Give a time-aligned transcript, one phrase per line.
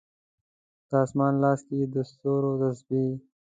[0.89, 3.05] د اسمان لاس کې یې د ستورو تسبې